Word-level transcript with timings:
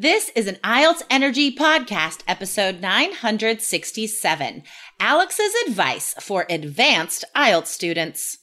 This 0.00 0.30
is 0.34 0.46
an 0.46 0.54
IELTS 0.64 1.02
Energy 1.10 1.54
Podcast, 1.54 2.22
episode 2.26 2.80
967 2.80 4.62
Alex's 4.98 5.52
Advice 5.66 6.14
for 6.18 6.46
Advanced 6.48 7.26
IELTS 7.36 7.66
Students. 7.66 8.38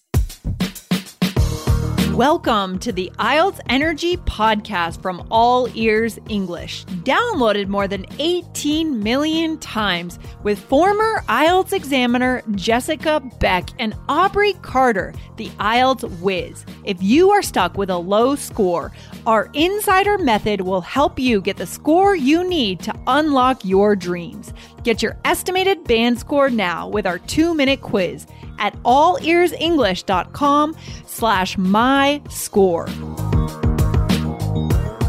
Welcome 2.18 2.80
to 2.80 2.92
the 2.92 3.12
IELTS 3.20 3.60
Energy 3.70 4.18
Podcast 4.18 5.04
from 5.04 5.28
All 5.30 5.70
Ears 5.78 6.18
English, 6.30 6.84
downloaded 7.04 7.68
more 7.68 7.88
than 7.88 8.08
18 8.18 9.04
million 9.04 9.60
times 9.60 10.18
with 10.42 10.58
former 10.58 11.24
IELTS 11.30 11.74
examiner 11.74 12.42
Jessica 12.56 13.22
Beck 13.40 13.70
and 13.78 13.96
Aubrey 14.10 14.54
Carter, 14.64 15.14
the 15.36 15.50
IELTS 15.60 16.10
whiz. 16.20 16.66
If 16.86 17.04
you 17.04 17.30
are 17.30 17.44
stuck 17.44 17.78
with 17.78 17.92
a 17.92 17.98
low 17.98 18.34
score, 18.34 18.92
our 19.28 19.52
insider 19.54 20.18
method 20.18 20.62
will 20.62 20.82
help 20.82 21.20
you 21.20 21.40
get 21.40 21.58
the 21.58 21.68
score 21.68 22.16
you 22.16 22.44
need 22.44 22.80
to 22.80 22.96
unlock 23.06 23.64
your 23.64 23.96
dreams. 23.96 24.54
Get 24.88 25.04
your 25.04 25.18
estimated 25.26 25.84
band 25.84 26.18
score 26.18 26.50
now 26.50 26.88
with 26.88 27.06
our 27.06 27.20
two-minute 27.20 27.82
quiz 27.82 28.26
at 28.58 28.74
allearsenglish.com 28.84 30.78
slash 31.06 31.58
my 31.58 32.22
score. 32.30 32.86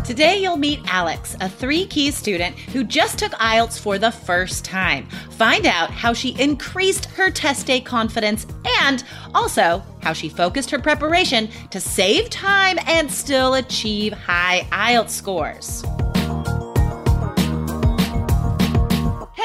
Today, 0.05 0.39
you'll 0.43 0.57
meet 0.57 0.81
Alex, 0.87 1.37
a 1.41 1.49
three 1.49 1.87
key 1.87 2.11
student 2.11 2.59
who 2.59 2.83
just 2.83 3.21
took 3.21 3.31
IELTS 3.35 3.79
for 3.79 3.99
the 3.99 4.11
first 4.11 4.65
time. 4.65 5.07
Find 5.31 5.65
out 5.65 5.93
how 5.93 6.13
she 6.13 6.31
increased 6.41 7.05
her 7.13 7.31
test 7.31 7.69
day 7.69 7.81
confidence 7.81 8.49
and 8.81 9.05
also 9.33 9.81
how 10.03 10.13
she 10.13 10.29
focused 10.29 10.73
her 10.73 10.81
preparation 10.81 11.49
to 11.71 11.79
save 11.79 12.31
time 12.31 12.81
and 12.89 13.09
still 13.09 13.55
achieve 13.55 14.13
high 14.13 14.67
IELTS 14.73 15.11
scores. 15.11 15.85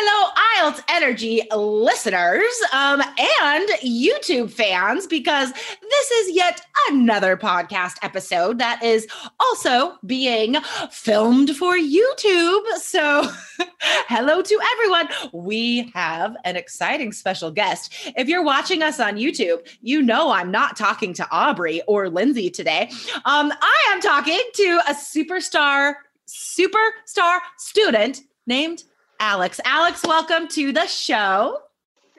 Hello, 0.06 0.70
IELTS 0.70 0.84
Energy 0.90 1.44
listeners 1.56 2.54
um, 2.74 3.02
and 3.02 3.70
YouTube 3.86 4.52
fans, 4.52 5.08
because 5.08 5.54
this 5.54 6.12
is 6.12 6.36
yet 6.36 6.60
another 6.90 7.38
podcast 7.38 7.96
episode 8.02 8.60
that 8.60 8.84
is 8.84 9.08
also 9.40 9.96
being 10.06 10.58
filmed 10.92 11.56
for 11.56 11.78
YouTube. 11.78 12.68
So, 12.80 13.30
hello 14.10 14.42
to 14.42 14.60
everyone. 14.74 15.08
We 15.32 15.90
have 15.94 16.36
an 16.44 16.58
exciting 16.58 17.14
special 17.14 17.50
guest. 17.50 17.94
If 18.18 18.28
you're 18.28 18.44
watching 18.44 18.84
us 18.84 19.00
on 19.00 19.16
YouTube, 19.16 19.66
you 19.82 20.02
know 20.02 20.32
I'm 20.32 20.52
not 20.52 20.76
talking 20.76 21.14
to 21.14 21.28
Aubrey 21.32 21.82
or 21.88 22.10
Lindsay 22.10 22.50
today. 22.50 22.90
Um, 23.24 23.54
I 23.62 23.92
am 23.94 24.02
talking 24.02 24.42
to 24.56 24.82
a 24.86 24.94
superstar, 24.94 25.94
superstar 26.28 27.40
student 27.58 28.20
named 28.46 28.84
Alex. 29.26 29.62
Alex, 29.64 30.04
welcome 30.04 30.50
to 30.50 30.74
the 30.74 30.86
show. 30.86 31.58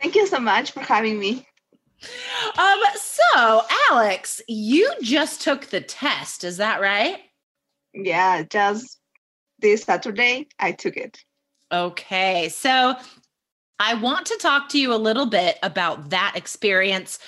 Thank 0.01 0.15
you 0.15 0.27
so 0.27 0.41
much 0.41 0.71
for 0.71 0.81
having 0.81 1.19
me. 1.19 1.47
Um, 2.57 2.81
so 2.97 3.61
Alex, 3.91 4.41
you 4.49 4.91
just 5.03 5.43
took 5.43 5.67
the 5.67 5.83
test, 5.83 6.45
is 6.45 6.57
that 6.57 6.81
right? 6.81 7.19
Yeah, 7.93 8.45
just 8.45 8.99
this 9.59 9.83
Saturday 9.83 10.49
I 10.59 10.73
took 10.73 10.97
it. 10.97 11.19
Okay. 11.71 12.49
So 12.49 12.95
I 13.81 13.95
want 13.95 14.27
to 14.27 14.39
talk 14.39 14.69
to 14.71 14.79
you 14.79 14.95
a 14.95 14.97
little 14.97 15.27
bit 15.27 15.59
about 15.63 16.11
that 16.11 16.35
experience 16.37 17.19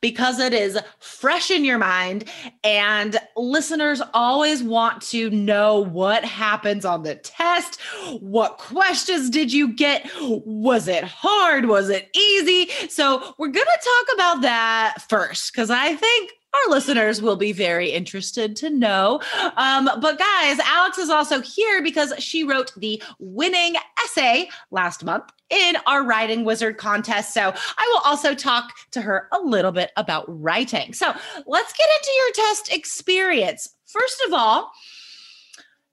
because 0.00 0.38
it 0.38 0.54
is 0.54 0.78
fresh 0.98 1.50
in 1.50 1.64
your 1.64 1.76
mind, 1.76 2.24
and 2.64 3.18
listeners 3.36 4.00
always 4.14 4.62
want 4.62 5.02
to 5.02 5.28
know 5.30 5.80
what 5.80 6.24
happens 6.24 6.84
on 6.86 7.02
the 7.02 7.16
test. 7.16 7.80
What 8.20 8.56
questions 8.56 9.28
did 9.28 9.52
you 9.52 9.74
get? 9.74 10.10
Was 10.20 10.88
it 10.88 11.04
hard? 11.04 11.66
Was 11.66 11.90
it 11.90 12.08
easy? 12.16 12.70
So, 12.88 13.34
we're 13.38 13.48
going 13.48 13.66
to 13.66 13.88
talk 14.06 14.14
about 14.14 14.42
that 14.42 15.02
first 15.08 15.52
because 15.52 15.70
I 15.70 15.96
think 15.96 16.32
our 16.52 16.70
listeners 16.70 17.22
will 17.22 17.36
be 17.36 17.52
very 17.52 17.90
interested 17.90 18.56
to 18.56 18.70
know. 18.70 19.20
Um, 19.56 19.88
but 20.00 20.18
guys, 20.18 20.58
Alex 20.60 20.98
is 20.98 21.10
also 21.10 21.40
here 21.40 21.82
because 21.82 22.12
she 22.18 22.42
wrote 22.44 22.72
the 22.76 23.02
winning 23.18 23.76
essay 24.04 24.48
last 24.70 25.04
month 25.04 25.24
in 25.50 25.76
our 25.86 26.04
writing 26.04 26.44
wizard 26.44 26.76
contest. 26.76 27.34
So 27.34 27.40
I 27.42 27.92
will 27.92 28.02
also 28.04 28.34
talk 28.34 28.72
to 28.92 29.00
her 29.00 29.28
a 29.32 29.40
little 29.40 29.72
bit 29.72 29.92
about 29.96 30.24
writing. 30.28 30.92
So 30.92 31.12
let's 31.46 31.72
get 31.72 31.88
into 31.98 32.10
your 32.16 32.46
test 32.46 32.72
experience. 32.72 33.68
First 33.86 34.22
of 34.26 34.32
all, 34.32 34.70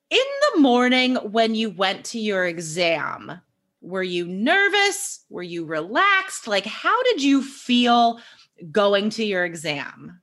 in 0.09 0.19
the 0.53 0.61
morning 0.61 1.15
when 1.15 1.53
you 1.53 1.69
went 1.69 2.05
to 2.05 2.19
your 2.19 2.45
exam, 2.45 3.41
were 3.81 4.03
you 4.03 4.25
nervous? 4.25 5.23
Were 5.29 5.43
you 5.43 5.65
relaxed? 5.65 6.47
Like, 6.47 6.65
how 6.65 7.01
did 7.03 7.21
you 7.21 7.43
feel 7.43 8.19
going 8.71 9.09
to 9.11 9.23
your 9.23 9.45
exam? 9.45 10.19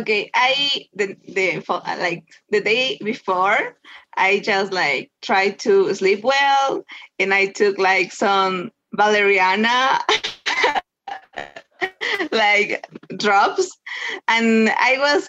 Okay, 0.00 0.30
I 0.34 0.86
the 0.94 1.14
the 1.28 1.62
uh, 1.68 1.96
like 1.98 2.24
the 2.48 2.62
day 2.62 2.98
before, 3.04 3.76
I 4.16 4.38
just 4.38 4.72
like 4.72 5.10
tried 5.20 5.58
to 5.60 5.94
sleep 5.94 6.24
well, 6.24 6.84
and 7.18 7.34
I 7.34 7.46
took 7.46 7.76
like 7.76 8.10
some 8.10 8.72
valeriana, 8.96 10.00
like 12.32 12.86
drops, 13.18 13.76
and 14.26 14.70
I 14.70 14.96
was 14.98 15.28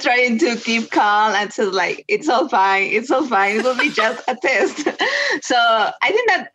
trying 0.02 0.36
to 0.40 0.56
keep 0.56 0.90
calm 0.90 1.32
and 1.34 1.50
to 1.52 1.70
like 1.70 2.04
it's 2.06 2.28
all 2.28 2.50
fine, 2.50 2.92
it's 2.92 3.10
all 3.10 3.26
fine. 3.26 3.60
It 3.60 3.64
will 3.64 3.78
be 3.78 3.88
just 3.88 4.22
a 4.28 4.36
test. 4.36 4.76
so 5.42 5.56
I 5.56 6.10
think 6.10 6.28
that 6.28 6.50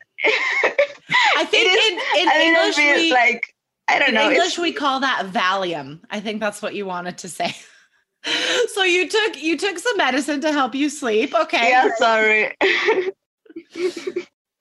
I 1.37 1.43
think 1.45 1.71
in, 1.73 2.21
in 2.21 2.41
English 2.41 2.77
we 2.77 3.11
like 3.11 3.55
I 3.87 3.99
don't 3.99 4.09
in 4.09 4.15
know. 4.15 4.29
English, 4.29 4.57
we 4.57 4.73
call 4.73 4.99
that 4.99 5.27
Valium. 5.31 6.01
I 6.09 6.19
think 6.19 6.39
that's 6.39 6.61
what 6.61 6.75
you 6.75 6.85
wanted 6.85 7.17
to 7.19 7.29
say. 7.29 7.55
so 8.73 8.83
you 8.83 9.07
took 9.07 9.41
you 9.41 9.57
took 9.57 9.79
some 9.79 9.97
medicine 9.97 10.41
to 10.41 10.51
help 10.51 10.75
you 10.75 10.89
sleep. 10.89 11.33
Okay. 11.33 11.69
Yeah, 11.69 11.89
sorry. 11.97 12.55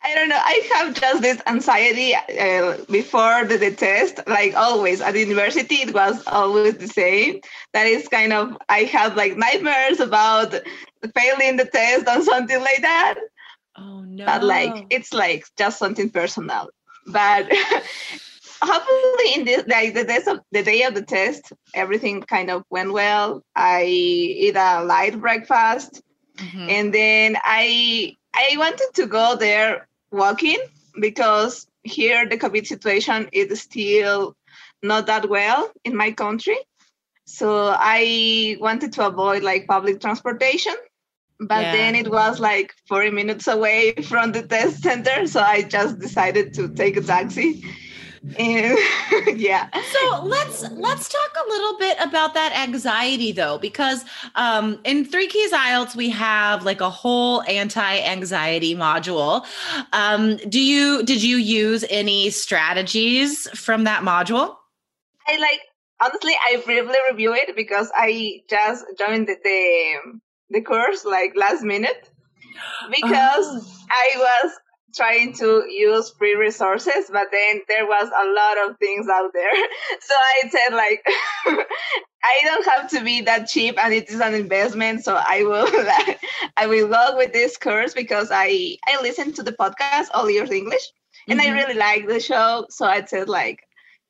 I 0.06 0.14
don't 0.14 0.28
know. 0.28 0.38
I 0.38 0.70
have 0.76 0.94
just 0.94 1.20
this 1.20 1.42
anxiety 1.48 2.14
uh, 2.14 2.76
before 2.88 3.44
the, 3.44 3.56
the, 3.56 3.72
test, 3.72 4.20
like 4.28 4.54
always 4.54 5.00
at 5.00 5.16
university. 5.16 5.76
It 5.76 5.92
was 5.92 6.22
always 6.28 6.76
the 6.76 6.86
same. 6.86 7.40
That 7.72 7.86
is 7.88 8.06
kind 8.06 8.32
of 8.32 8.56
I 8.68 8.80
have 8.84 9.16
like 9.16 9.36
nightmares 9.36 9.98
about 9.98 10.54
failing 11.12 11.56
the 11.56 11.64
test 11.64 12.06
or 12.06 12.22
something 12.22 12.60
like 12.60 12.82
that. 12.82 13.16
Oh 13.76 14.02
no! 14.02 14.26
But 14.26 14.44
like 14.44 14.86
it's 14.90 15.12
like 15.12 15.44
just 15.58 15.78
something 15.78 16.08
personal. 16.10 16.70
But 17.08 17.50
hopefully 18.62 19.34
in 19.34 19.44
this 19.44 19.64
like 19.66 19.94
the 19.94 20.04
day 20.04 20.22
of 20.26 20.40
the 20.52 20.62
day 20.62 20.82
of 20.82 20.94
the 20.94 21.02
test 21.02 21.52
everything 21.74 22.22
kind 22.22 22.50
of 22.50 22.64
went 22.70 22.92
well. 22.92 23.42
I 23.54 23.84
eat 23.84 24.56
a 24.56 24.82
light 24.84 25.20
breakfast. 25.20 26.02
Mm-hmm. 26.36 26.68
and 26.68 26.92
then 26.92 27.36
i 27.44 28.14
i 28.34 28.56
wanted 28.58 28.90
to 28.92 29.06
go 29.06 29.36
there 29.36 29.88
walking 30.10 30.58
because 31.00 31.66
here 31.82 32.28
the 32.28 32.36
covid 32.36 32.66
situation 32.66 33.26
is 33.32 33.58
still 33.62 34.36
not 34.82 35.06
that 35.06 35.30
well 35.30 35.70
in 35.84 35.96
my 35.96 36.12
country. 36.12 36.58
So 37.24 37.74
i 37.74 38.58
wanted 38.60 38.92
to 38.94 39.06
avoid 39.06 39.42
like 39.42 39.66
public 39.66 40.00
transportation. 40.00 40.74
But 41.38 41.62
yeah. 41.62 41.72
then 41.72 41.94
it 41.94 42.10
was 42.10 42.38
like 42.40 42.72
40 42.88 43.10
minutes 43.10 43.46
away 43.46 43.92
from 44.10 44.32
the 44.32 44.42
test 44.42 44.82
center 44.82 45.26
so 45.26 45.40
i 45.40 45.62
just 45.62 45.98
decided 45.98 46.54
to 46.54 46.68
take 46.68 46.96
a 46.96 47.02
taxi 47.02 47.64
and 48.38 48.78
yeah. 49.38 49.68
So 49.72 50.24
let's 50.24 50.62
let's 50.70 51.08
talk 51.08 51.36
a 51.44 51.48
little 51.48 51.78
bit 51.78 51.96
about 52.00 52.34
that 52.34 52.52
anxiety 52.52 53.32
though 53.32 53.58
because 53.58 54.04
um 54.34 54.80
in 54.84 55.04
three 55.04 55.28
keys 55.28 55.52
ielts 55.52 55.94
we 55.94 56.10
have 56.10 56.64
like 56.64 56.80
a 56.80 56.90
whole 56.90 57.42
anti-anxiety 57.42 58.74
module. 58.74 59.44
Um 59.92 60.36
do 60.48 60.60
you 60.60 61.02
did 61.02 61.22
you 61.22 61.36
use 61.36 61.84
any 61.88 62.30
strategies 62.30 63.48
from 63.50 63.84
that 63.84 64.02
module? 64.02 64.56
I 65.28 65.38
like 65.38 65.60
honestly 66.00 66.34
i 66.48 66.56
briefly 66.64 66.94
review 67.10 67.32
it 67.32 67.56
because 67.56 67.90
i 67.96 68.42
just 68.50 68.84
joined 68.98 69.26
the 69.26 69.36
the, 69.42 70.18
the 70.50 70.60
course 70.60 71.04
like 71.04 71.32
last 71.36 71.62
minute. 71.62 72.10
Because 72.90 73.46
oh. 73.46 73.86
I 73.90 74.18
was 74.18 74.52
trying 74.96 75.32
to 75.34 75.64
use 75.68 76.10
free 76.10 76.34
resources, 76.34 77.10
but 77.12 77.28
then 77.30 77.60
there 77.68 77.86
was 77.86 78.08
a 78.08 78.26
lot 78.32 78.70
of 78.70 78.78
things 78.78 79.06
out 79.08 79.30
there. 79.32 79.50
So 80.00 80.14
I 80.14 80.48
said 80.48 80.74
like, 80.74 81.04
I 81.46 82.40
don't 82.44 82.66
have 82.76 82.90
to 82.90 83.04
be 83.04 83.20
that 83.22 83.48
cheap 83.48 83.76
and 83.82 83.92
it 83.92 84.08
is 84.08 84.20
an 84.20 84.34
investment. 84.34 85.04
So 85.04 85.14
I 85.16 85.42
will, 85.42 85.66
I 86.56 86.66
will 86.66 86.88
go 86.88 87.16
with 87.16 87.32
this 87.32 87.56
course 87.56 87.94
because 87.94 88.28
I, 88.32 88.76
I 88.86 89.00
listened 89.02 89.36
to 89.36 89.42
the 89.42 89.52
podcast, 89.52 90.08
All 90.14 90.28
Ears 90.28 90.50
English, 90.50 90.92
and 91.28 91.40
mm-hmm. 91.40 91.50
I 91.50 91.54
really 91.54 91.74
like 91.74 92.08
the 92.08 92.20
show. 92.20 92.66
So 92.70 92.86
I 92.86 93.04
said 93.04 93.28
like, 93.28 93.60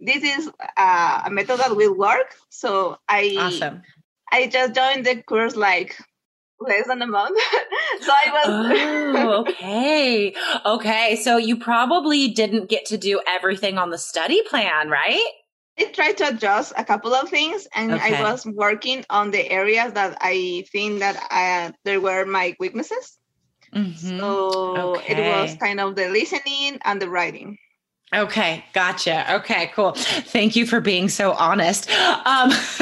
this 0.00 0.22
is 0.22 0.50
uh, 0.76 1.22
a 1.24 1.30
method 1.30 1.58
that 1.58 1.74
will 1.74 1.96
work. 1.96 2.34
So 2.50 2.98
I, 3.08 3.36
awesome. 3.38 3.82
I 4.30 4.48
just 4.48 4.74
joined 4.74 5.06
the 5.06 5.22
course 5.22 5.56
like 5.56 5.96
less 6.60 6.86
than 6.86 7.02
a 7.02 7.06
month. 7.06 7.38
so 8.00 8.12
I 8.12 8.30
was. 8.32 8.44
oh, 9.16 9.40
okay. 9.48 10.34
Okay. 10.64 11.16
So 11.16 11.36
you 11.36 11.56
probably 11.58 12.28
didn't 12.28 12.68
get 12.68 12.86
to 12.86 12.98
do 12.98 13.20
everything 13.26 13.78
on 13.78 13.90
the 13.90 13.98
study 13.98 14.42
plan, 14.48 14.88
right? 14.88 15.24
I 15.78 15.84
tried 15.84 16.16
to 16.18 16.28
adjust 16.28 16.72
a 16.76 16.84
couple 16.84 17.12
of 17.12 17.28
things, 17.28 17.68
and 17.74 17.92
okay. 17.92 18.16
I 18.16 18.22
was 18.22 18.46
working 18.46 19.04
on 19.10 19.30
the 19.30 19.50
areas 19.50 19.92
that 19.92 20.16
I 20.22 20.64
think 20.72 21.00
that 21.00 21.22
I, 21.30 21.74
there 21.84 22.00
were 22.00 22.24
my 22.24 22.56
weaknesses. 22.58 23.18
Mm-hmm. 23.74 24.18
So 24.18 24.96
okay. 24.96 25.28
it 25.28 25.36
was 25.36 25.54
kind 25.56 25.80
of 25.80 25.94
the 25.96 26.08
listening 26.08 26.78
and 26.82 27.02
the 27.02 27.10
writing. 27.10 27.58
Okay, 28.14 28.64
gotcha. 28.72 29.34
Okay, 29.36 29.70
cool. 29.74 29.92
Thank 29.92 30.54
you 30.54 30.64
for 30.64 30.80
being 30.80 31.08
so 31.08 31.32
honest. 31.32 31.90
Um, 31.90 32.50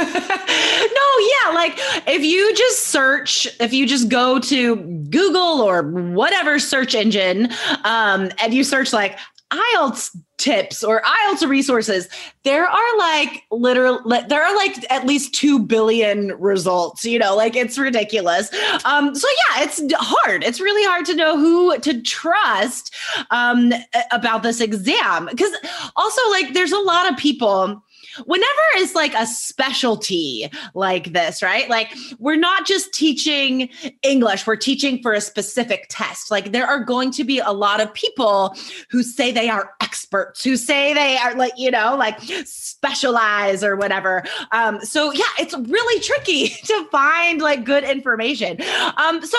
yeah, 1.21 1.55
like 1.55 1.75
if 2.06 2.23
you 2.23 2.55
just 2.55 2.89
search, 2.89 3.47
if 3.61 3.73
you 3.73 3.87
just 3.87 4.09
go 4.09 4.39
to 4.41 4.77
Google 5.11 5.61
or 5.61 5.83
whatever 5.83 6.59
search 6.59 6.95
engine, 6.95 7.49
um, 7.85 8.31
and 8.43 8.53
you 8.55 8.65
search 8.65 8.93
like 8.93 9.19
IELTS 9.51 10.17
tips 10.37 10.83
or 10.83 11.01
IELTS 11.03 11.49
resources, 11.49 12.09
there 12.43 12.67
are 12.67 12.99
like 12.99 13.45
literally 13.51 14.21
there 14.29 14.43
are 14.45 14.56
like 14.56 14.91
at 14.91 15.06
least 15.06 15.35
2 15.35 15.61
billion 15.61 16.29
results, 16.41 17.05
you 17.05 17.19
know, 17.19 17.37
like 17.37 17.55
it's 17.55 17.79
ridiculous. 17.79 18.53
Um 18.85 19.15
so 19.15 19.29
yeah, 19.29 19.65
it's 19.65 19.81
hard. 19.95 20.43
It's 20.43 20.61
really 20.61 20.85
hard 20.85 21.06
to 21.06 21.15
know 21.15 21.39
who 21.39 21.79
to 21.79 22.03
trust 22.03 22.95
um 23.31 23.73
about 24.11 24.43
this 24.43 24.61
exam 24.61 25.29
cuz 25.29 25.53
also 25.95 26.21
like 26.31 26.53
there's 26.53 26.73
a 26.73 26.79
lot 26.79 27.11
of 27.11 27.17
people 27.17 27.83
whenever 28.26 28.62
is 28.76 28.94
like 28.94 29.14
a 29.14 29.26
specialty 29.26 30.50
like 30.75 31.12
this, 31.12 31.43
right? 31.43 31.69
Like 31.69 31.94
we're 32.19 32.37
not 32.37 32.66
just 32.66 32.93
teaching 32.93 33.69
English, 34.02 34.46
we're 34.46 34.56
teaching 34.56 35.02
for 35.02 35.12
a 35.12 35.20
specific 35.20 35.87
test. 35.88 36.31
Like 36.31 36.52
there 36.52 36.66
are 36.66 36.81
going 36.81 37.11
to 37.12 37.25
be 37.25 37.38
a 37.38 37.52
lot 37.52 37.81
of 37.81 37.93
people 37.94 38.56
who 38.90 39.02
say 39.02 39.32
they 39.32 39.49
are 39.49 39.72
experts, 39.81 40.43
who 40.44 40.56
say 40.56 40.94
they 40.94 41.16
are 41.16 41.34
like, 41.34 41.52
you 41.56 41.70
know, 41.70 41.96
like 41.96 42.20
specialize 42.44 43.62
or 43.64 43.76
whatever. 43.76 44.25
Um, 44.52 44.81
so 44.81 45.12
yeah, 45.12 45.25
it's 45.38 45.55
really 45.55 46.00
tricky 46.00 46.49
to 46.64 46.88
find 46.90 47.40
like 47.40 47.64
good 47.64 47.84
information. 47.84 48.58
Um, 48.96 49.25
so 49.25 49.38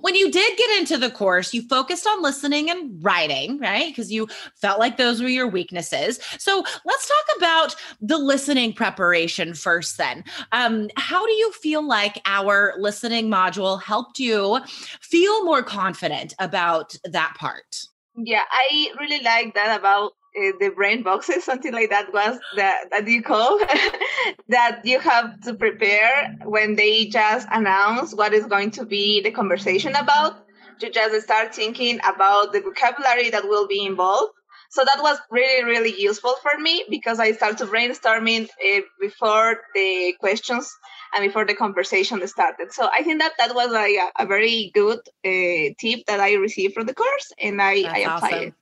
when 0.00 0.14
you 0.14 0.30
did 0.30 0.56
get 0.56 0.78
into 0.78 0.98
the 0.98 1.10
course, 1.10 1.52
you 1.52 1.62
focused 1.68 2.06
on 2.06 2.22
listening 2.22 2.70
and 2.70 3.02
writing, 3.02 3.58
right? 3.58 3.88
Because 3.88 4.12
you 4.12 4.28
felt 4.56 4.78
like 4.78 4.96
those 4.96 5.20
were 5.20 5.28
your 5.28 5.48
weaknesses. 5.48 6.20
So 6.38 6.64
let's 6.84 7.08
talk 7.08 7.36
about 7.36 7.76
the 8.00 8.18
listening 8.18 8.72
preparation 8.72 9.54
first, 9.54 9.98
then. 9.98 10.24
Um, 10.52 10.88
how 10.96 11.24
do 11.26 11.32
you 11.32 11.52
feel 11.52 11.86
like 11.86 12.20
our 12.26 12.74
listening 12.78 13.28
module 13.28 13.82
helped 13.82 14.18
you 14.18 14.60
feel 15.00 15.44
more 15.44 15.62
confident 15.62 16.34
about 16.38 16.94
that 17.04 17.34
part? 17.38 17.86
Yeah, 18.16 18.44
I 18.50 18.92
really 19.00 19.22
like 19.24 19.54
that 19.54 19.78
about 19.78 20.12
uh, 20.36 20.52
the 20.60 20.70
brain 20.70 21.02
boxes, 21.02 21.44
something 21.50 21.72
like 21.72 21.90
that 21.90 22.12
was 22.12 22.38
that, 22.56 22.90
that 22.90 23.06
you 23.08 23.22
call 23.22 23.58
that 24.48 24.80
you 24.84 24.98
have 25.00 25.40
to 25.42 25.54
prepare 25.54 26.36
when 26.44 26.76
they 26.76 27.06
just 27.06 27.46
announce 27.50 28.14
what 28.14 28.32
is 28.32 28.46
going 28.46 28.70
to 28.72 28.84
be 28.84 29.20
the 29.22 29.30
conversation 29.30 29.94
about. 29.96 30.40
To 30.80 30.90
just 30.90 31.24
start 31.24 31.54
thinking 31.54 32.00
about 32.00 32.52
the 32.52 32.60
vocabulary 32.60 33.30
that 33.30 33.48
will 33.48 33.68
be 33.68 33.86
involved. 33.86 34.32
So 34.70 34.82
that 34.84 35.00
was 35.00 35.18
really, 35.30 35.62
really 35.62 35.94
useful 36.00 36.34
for 36.42 36.58
me 36.58 36.84
because 36.90 37.20
I 37.20 37.30
started 37.30 37.68
brainstorming 37.68 38.48
uh, 38.48 38.80
before 39.00 39.60
the 39.72 40.14
questions 40.18 40.76
and 41.14 41.24
before 41.24 41.44
the 41.44 41.54
conversation 41.54 42.26
started. 42.26 42.72
So 42.72 42.88
I 42.92 43.04
think 43.04 43.20
that 43.20 43.34
that 43.38 43.54
was 43.54 43.72
a, 43.72 44.10
a 44.18 44.26
very 44.26 44.72
good 44.74 44.98
uh, 44.98 45.74
tip 45.78 46.06
that 46.08 46.18
I 46.18 46.32
received 46.34 46.74
from 46.74 46.86
the 46.86 46.94
course 46.94 47.32
and 47.38 47.62
I, 47.62 47.84
I 47.84 47.98
applied 48.00 48.34
awesome. 48.34 48.48
it. 48.48 48.54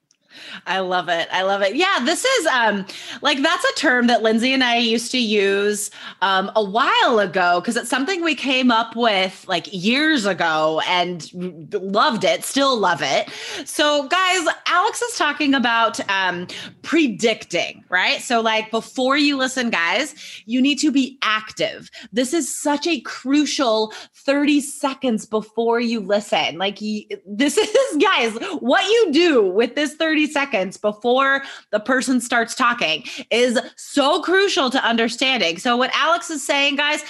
I 0.66 0.80
love 0.80 1.08
it. 1.08 1.28
I 1.32 1.42
love 1.42 1.62
it. 1.62 1.76
Yeah, 1.76 1.98
this 2.04 2.24
is 2.24 2.46
um 2.46 2.86
like 3.20 3.42
that's 3.42 3.64
a 3.64 3.74
term 3.74 4.06
that 4.06 4.22
Lindsay 4.22 4.52
and 4.52 4.64
I 4.64 4.76
used 4.76 5.10
to 5.12 5.18
use 5.18 5.90
um 6.20 6.50
a 6.56 6.64
while 6.64 7.18
ago 7.18 7.60
because 7.60 7.76
it's 7.76 7.90
something 7.90 8.22
we 8.22 8.34
came 8.34 8.70
up 8.70 8.96
with 8.96 9.44
like 9.48 9.66
years 9.72 10.26
ago 10.26 10.80
and 10.86 11.28
loved 11.72 12.24
it, 12.24 12.44
still 12.44 12.76
love 12.78 13.02
it. 13.02 13.28
So 13.64 14.08
guys, 14.08 14.46
Alex 14.66 15.02
is 15.02 15.16
talking 15.16 15.54
about 15.54 16.00
um 16.10 16.46
predicting, 16.82 17.84
right? 17.88 18.20
So 18.20 18.40
like 18.40 18.70
before 18.70 19.16
you 19.16 19.36
listen 19.36 19.70
guys, 19.70 20.14
you 20.46 20.60
need 20.60 20.78
to 20.80 20.90
be 20.90 21.18
active. 21.22 21.90
This 22.12 22.32
is 22.32 22.54
such 22.56 22.86
a 22.86 23.00
crucial 23.00 23.92
30 24.14 24.60
seconds 24.60 25.26
before 25.26 25.80
you 25.80 26.00
listen. 26.00 26.58
Like 26.58 26.78
this 26.78 27.56
is 27.58 27.96
guys, 28.02 28.36
what 28.60 28.84
you 28.84 29.12
do 29.12 29.42
with 29.42 29.74
this 29.74 29.94
30 29.94 30.21
30 30.22 30.32
seconds 30.32 30.76
before 30.76 31.42
the 31.70 31.80
person 31.80 32.20
starts 32.20 32.54
talking 32.54 33.04
is 33.30 33.58
so 33.76 34.20
crucial 34.22 34.70
to 34.70 34.84
understanding. 34.84 35.58
So, 35.58 35.76
what 35.76 35.90
Alex 35.94 36.30
is 36.30 36.44
saying, 36.44 36.76
guys, 36.76 37.02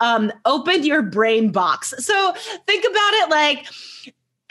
um, 0.00 0.32
open 0.44 0.84
your 0.84 1.02
brain 1.02 1.50
box. 1.50 1.94
So, 1.98 2.34
think 2.66 2.84
about 2.84 3.12
it 3.14 3.30
like, 3.30 3.66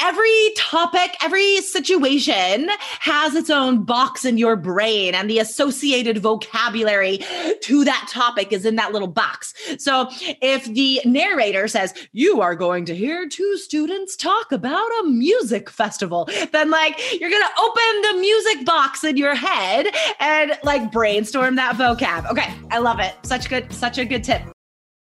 every 0.01 0.51
topic, 0.57 1.15
every 1.21 1.57
situation 1.61 2.69
has 2.99 3.35
its 3.35 3.49
own 3.49 3.83
box 3.83 4.25
in 4.25 4.37
your 4.37 4.55
brain, 4.55 5.15
and 5.15 5.29
the 5.29 5.39
associated 5.39 6.17
vocabulary 6.19 7.19
to 7.61 7.83
that 7.85 8.07
topic 8.09 8.51
is 8.51 8.65
in 8.65 8.75
that 8.75 8.91
little 8.91 9.07
box. 9.07 9.53
So 9.77 10.07
if 10.41 10.65
the 10.65 11.01
narrator 11.05 11.67
says, 11.67 11.93
You 12.11 12.41
are 12.41 12.55
going 12.55 12.85
to 12.85 12.95
hear 12.95 13.27
two 13.27 13.57
students 13.57 14.15
talk 14.15 14.51
about 14.51 14.89
a 15.01 15.03
music 15.05 15.69
festival, 15.69 16.29
then 16.51 16.69
like 16.69 16.99
you're 17.19 17.29
going 17.29 17.43
to 17.43 17.61
open 17.61 18.01
the 18.01 18.17
music 18.19 18.65
box 18.65 19.03
in 19.03 19.17
your 19.17 19.35
head 19.35 19.87
and 20.19 20.57
like 20.63 20.91
brainstorm 20.91 21.55
that 21.55 21.75
vocab. 21.75 22.29
Okay, 22.31 22.53
I 22.71 22.79
love 22.79 22.99
it. 22.99 23.13
Such 23.23 23.49
good, 23.49 23.71
such 23.73 23.97
a 23.97 24.05
good 24.05 24.23
tip. 24.23 24.41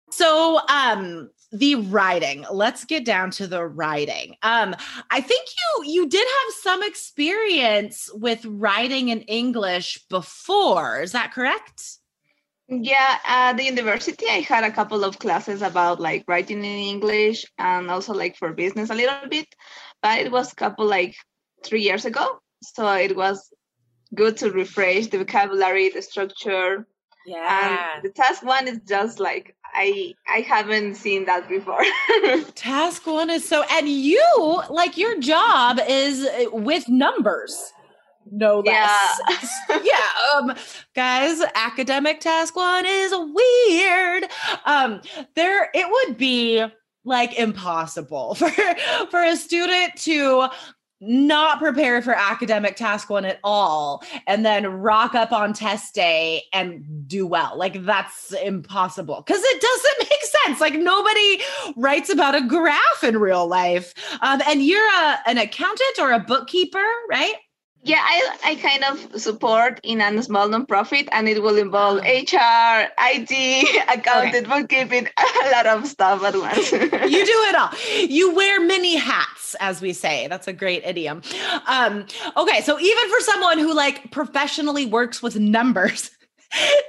So, 0.09 0.59
um, 0.69 1.29
the 1.53 1.75
writing 1.75 2.43
let's 2.51 2.83
get 2.83 3.05
down 3.05 3.29
to 3.29 3.45
the 3.45 3.63
writing 3.63 4.35
um 4.41 4.75
i 5.11 5.21
think 5.21 5.47
you 5.57 5.85
you 5.85 6.09
did 6.09 6.27
have 6.27 6.53
some 6.61 6.81
experience 6.81 8.09
with 8.13 8.43
writing 8.45 9.09
in 9.09 9.21
english 9.21 10.03
before. 10.09 11.01
Is 11.01 11.11
that 11.11 11.31
correct? 11.31 11.99
Yeah 12.67 13.17
at 13.23 13.57
the 13.57 13.65
university 13.65 14.25
i 14.27 14.39
had 14.39 14.63
a 14.63 14.71
couple 14.71 15.03
of 15.03 15.19
classes 15.19 15.61
about 15.61 15.99
like 15.99 16.23
writing 16.27 16.59
in 16.59 16.79
english 16.95 17.45
and 17.59 17.91
also 17.91 18.13
like 18.13 18.35
for 18.35 18.51
business 18.53 18.89
a 18.89 18.95
little 18.95 19.29
bit 19.29 19.47
but 20.01 20.19
it 20.19 20.31
was 20.31 20.51
a 20.51 20.55
couple 20.55 20.85
like 20.85 21.15
three 21.63 21.83
years 21.83 22.05
ago 22.05 22.39
so 22.63 22.91
it 22.93 23.15
was 23.15 23.53
good 24.15 24.37
to 24.37 24.51
refresh 24.51 25.07
the 25.07 25.19
vocabulary 25.19 25.89
the 25.89 26.01
structure 26.01 26.87
yeah 27.25 27.95
and 27.95 28.03
the 28.03 28.09
task 28.09 28.43
one 28.43 28.67
is 28.67 28.79
just 28.87 29.19
like 29.19 29.55
I 29.73 30.13
I 30.27 30.41
haven't 30.41 30.95
seen 30.95 31.25
that 31.25 31.49
before. 31.49 31.83
Task 32.55 33.07
one 33.07 33.29
is 33.29 33.47
so, 33.47 33.63
and 33.71 33.89
you 33.89 34.61
like 34.69 34.97
your 34.97 35.19
job 35.19 35.79
is 35.87 36.25
uh, 36.25 36.45
with 36.51 36.87
numbers. 36.87 37.73
No 38.31 38.59
less. 38.59 39.19
Yeah. 39.69 39.79
yeah. 39.83 40.37
Um, 40.37 40.55
guys, 40.95 41.41
academic 41.55 42.21
task 42.21 42.55
one 42.55 42.85
is 42.85 43.13
weird. 43.13 44.25
Um, 44.65 45.01
there 45.35 45.69
it 45.73 45.87
would 45.89 46.17
be 46.17 46.65
like 47.03 47.37
impossible 47.37 48.35
for 48.35 48.49
for 49.09 49.23
a 49.23 49.35
student 49.35 49.95
to 49.97 50.47
not 51.05 51.59
prepare 51.59 52.01
for 52.01 52.13
academic 52.13 52.75
task 52.75 53.09
one 53.09 53.25
at 53.25 53.39
all 53.43 54.03
and 54.27 54.45
then 54.45 54.65
rock 54.65 55.15
up 55.15 55.31
on 55.31 55.53
test 55.53 55.93
day 55.93 56.43
and 56.53 56.83
do 57.07 57.27
well. 57.27 57.57
Like 57.57 57.83
that's 57.85 58.31
impossible 58.33 59.23
because 59.25 59.41
it 59.43 59.61
doesn't 59.61 60.09
make 60.09 60.23
sense. 60.23 60.61
Like 60.61 60.75
nobody 60.75 61.41
writes 61.75 62.09
about 62.09 62.35
a 62.35 62.41
graph 62.41 63.03
in 63.03 63.17
real 63.17 63.47
life. 63.47 63.93
Um, 64.21 64.41
and 64.47 64.63
you're 64.63 64.87
a, 64.87 65.17
an 65.27 65.37
accountant 65.37 65.99
or 65.99 66.11
a 66.11 66.19
bookkeeper 66.19 66.85
right 67.09 67.35
yeah, 67.83 67.99
I, 67.99 68.37
I 68.45 68.55
kind 68.55 68.83
of 68.85 69.21
support 69.21 69.79
in 69.83 69.99
a 69.99 70.23
small 70.23 70.47
nonprofit, 70.47 71.09
and 71.11 71.27
it 71.27 71.43
will 71.43 71.57
involve 71.57 71.97
HR, 71.97 72.87
IT, 72.97 73.89
accounting, 73.89 74.45
okay. 74.45 74.61
bookkeeping, 74.61 75.07
a 75.45 75.51
lot 75.51 75.65
of 75.65 75.85
stuff 75.85 76.23
at 76.23 76.35
once. 76.35 76.71
you 76.71 76.79
do 76.79 76.89
it 77.09 77.55
all. 77.55 77.69
You 78.07 78.33
wear 78.33 78.61
many 78.61 78.95
hats, 78.95 79.55
as 79.59 79.81
we 79.81 79.91
say. 79.91 80.27
That's 80.27 80.47
a 80.47 80.53
great 80.53 80.85
idiom. 80.85 81.21
Um, 81.67 82.05
okay, 82.37 82.61
so 82.61 82.79
even 82.79 83.09
for 83.09 83.19
someone 83.19 83.59
who 83.59 83.73
like 83.73 84.11
professionally 84.11 84.85
works 84.85 85.21
with 85.21 85.37
numbers, 85.37 86.09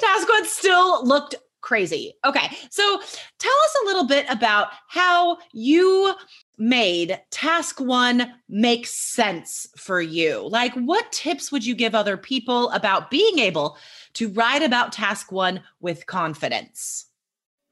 task 0.00 0.28
one 0.28 0.46
still 0.46 1.04
looked 1.04 1.34
crazy. 1.64 2.14
Okay, 2.24 2.56
so 2.70 3.00
tell 3.38 3.52
us 3.64 3.76
a 3.82 3.86
little 3.86 4.06
bit 4.06 4.26
about 4.28 4.68
how 4.88 5.38
you 5.52 6.14
made 6.58 7.20
task 7.30 7.80
one 7.80 8.34
make 8.48 8.86
sense 8.86 9.66
for 9.76 10.00
you? 10.00 10.46
Like, 10.48 10.74
what 10.74 11.12
tips 11.12 11.50
would 11.50 11.64
you 11.64 11.74
give 11.74 11.94
other 11.94 12.16
people 12.16 12.70
about 12.70 13.10
being 13.10 13.38
able 13.38 13.76
to 14.14 14.28
write 14.30 14.62
about 14.62 14.92
task 14.92 15.32
one 15.32 15.62
with 15.80 16.06
confidence? 16.06 17.06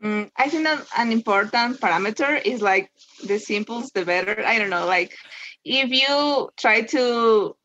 Mm, 0.03 0.31
I 0.37 0.49
think 0.49 0.65
that 0.65 0.85
an 0.97 1.13
important 1.13 1.81
parameter 1.81 2.45
is 2.45 2.61
like 2.61 2.91
the 3.25 3.39
simples, 3.39 3.93
the 3.93 4.05
better. 4.05 4.45
I 4.45 4.59
don't 4.59 4.71
know, 4.71 4.87
like 4.87 5.17
if 5.65 5.91
you 5.91 6.51
try 6.57 6.83
to 6.83 7.57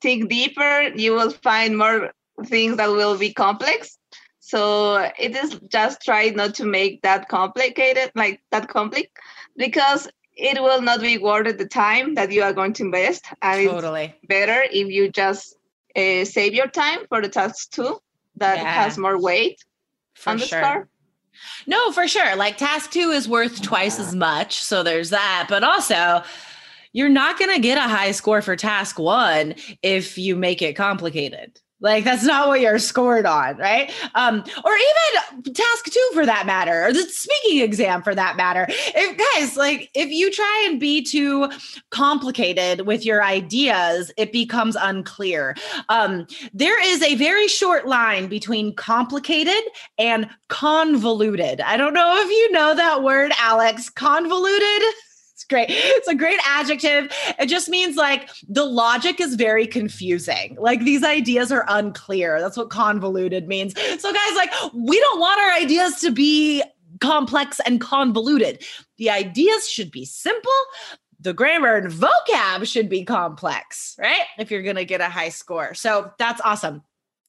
think 0.00 0.28
deeper, 0.28 0.92
you 0.94 1.12
will 1.12 1.30
find 1.30 1.76
more 1.76 2.12
things 2.46 2.76
that 2.76 2.90
will 2.90 3.18
be 3.18 3.32
complex. 3.32 3.98
So 4.38 4.96
it 5.18 5.34
is 5.34 5.58
just 5.68 6.02
try 6.02 6.30
not 6.30 6.54
to 6.56 6.64
make 6.64 7.02
that 7.02 7.28
complicated, 7.28 8.12
like 8.14 8.40
that 8.50 8.68
complex, 8.68 9.08
because 9.56 10.08
it 10.36 10.62
will 10.62 10.82
not 10.82 11.00
be 11.00 11.18
worth 11.18 11.58
the 11.58 11.66
time 11.66 12.14
that 12.14 12.30
you 12.32 12.42
are 12.42 12.52
going 12.52 12.72
to 12.74 12.84
invest. 12.84 13.24
And 13.42 13.68
totally. 13.68 14.14
it's 14.16 14.26
better 14.26 14.64
if 14.70 14.88
you 14.88 15.10
just 15.10 15.56
uh, 15.96 16.24
save 16.24 16.54
your 16.54 16.68
time 16.68 17.00
for 17.08 17.20
the 17.20 17.28
task 17.28 17.70
two 17.70 18.00
that 18.36 18.58
yeah. 18.58 18.82
has 18.84 18.96
more 18.96 19.20
weight 19.20 19.62
for 20.14 20.30
on 20.30 20.38
the 20.38 20.46
sure. 20.46 20.60
score. 20.60 20.88
No, 21.66 21.92
for 21.92 22.08
sure. 22.08 22.36
Like 22.36 22.56
task 22.56 22.90
two 22.90 23.10
is 23.10 23.28
worth 23.28 23.62
twice 23.62 23.98
as 23.98 24.14
much. 24.14 24.62
So 24.62 24.82
there's 24.82 25.10
that. 25.10 25.46
But 25.48 25.64
also, 25.64 26.22
you're 26.92 27.08
not 27.08 27.38
going 27.38 27.54
to 27.54 27.60
get 27.60 27.78
a 27.78 27.88
high 27.88 28.12
score 28.12 28.42
for 28.42 28.56
task 28.56 28.98
one 28.98 29.54
if 29.82 30.18
you 30.18 30.36
make 30.36 30.62
it 30.62 30.74
complicated. 30.74 31.58
Like 31.82 32.04
that's 32.04 32.22
not 32.22 32.46
what 32.46 32.60
you're 32.60 32.78
scored 32.78 33.26
on, 33.26 33.56
right? 33.56 33.92
Um, 34.14 34.44
or 34.64 34.72
even 34.72 35.52
task 35.52 35.84
two 35.86 36.10
for 36.14 36.24
that 36.24 36.46
matter, 36.46 36.84
or 36.84 36.92
the 36.92 37.02
speaking 37.02 37.60
exam 37.60 38.02
for 38.02 38.14
that 38.14 38.36
matter. 38.36 38.66
If 38.68 39.18
guys, 39.34 39.56
like 39.56 39.90
if 39.94 40.10
you 40.10 40.30
try 40.30 40.66
and 40.68 40.78
be 40.78 41.02
too 41.02 41.50
complicated 41.90 42.86
with 42.86 43.04
your 43.04 43.24
ideas, 43.24 44.12
it 44.16 44.30
becomes 44.30 44.76
unclear. 44.76 45.56
Um, 45.88 46.26
there 46.54 46.80
is 46.80 47.02
a 47.02 47.16
very 47.16 47.48
short 47.48 47.86
line 47.86 48.28
between 48.28 48.74
complicated 48.74 49.62
and 49.98 50.30
convoluted. 50.48 51.60
I 51.60 51.76
don't 51.76 51.94
know 51.94 52.22
if 52.22 52.30
you 52.30 52.52
know 52.52 52.74
that 52.76 53.02
word, 53.02 53.32
Alex. 53.38 53.90
Convoluted. 53.90 54.82
Great. 55.52 55.66
It's 55.68 56.08
a 56.08 56.14
great 56.14 56.40
adjective. 56.46 57.12
It 57.38 57.44
just 57.44 57.68
means 57.68 57.96
like 57.96 58.30
the 58.48 58.64
logic 58.64 59.20
is 59.20 59.34
very 59.34 59.66
confusing. 59.66 60.56
Like 60.58 60.80
these 60.80 61.04
ideas 61.04 61.52
are 61.52 61.66
unclear. 61.68 62.40
That's 62.40 62.56
what 62.56 62.70
convoluted 62.70 63.48
means. 63.48 63.74
So, 64.00 64.10
guys, 64.14 64.34
like 64.34 64.50
we 64.72 64.98
don't 64.98 65.20
want 65.20 65.38
our 65.40 65.52
ideas 65.52 66.00
to 66.00 66.10
be 66.10 66.62
complex 67.02 67.60
and 67.66 67.82
convoluted. 67.82 68.64
The 68.96 69.10
ideas 69.10 69.68
should 69.68 69.90
be 69.90 70.06
simple. 70.06 70.50
The 71.20 71.34
grammar 71.34 71.76
and 71.76 71.92
vocab 71.92 72.66
should 72.66 72.88
be 72.88 73.04
complex, 73.04 73.94
right? 73.98 74.24
If 74.38 74.50
you're 74.50 74.62
going 74.62 74.76
to 74.76 74.86
get 74.86 75.02
a 75.02 75.10
high 75.10 75.28
score. 75.28 75.74
So, 75.74 76.12
that's 76.18 76.40
awesome. 76.42 76.82